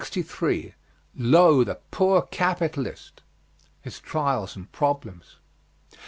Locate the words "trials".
3.99-4.55